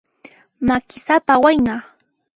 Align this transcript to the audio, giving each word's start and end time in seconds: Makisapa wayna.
Makisapa 0.67 1.33
wayna. 1.43 1.75